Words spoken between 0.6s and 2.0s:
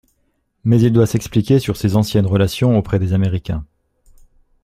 Mais il doit s’expliquer sur ses